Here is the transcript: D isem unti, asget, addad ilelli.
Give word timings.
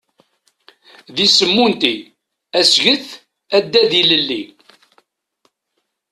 D 1.15 1.17
isem 1.25 1.55
unti, 1.65 1.95
asget, 2.59 3.07
addad 3.55 3.91
ilelli. 4.01 4.43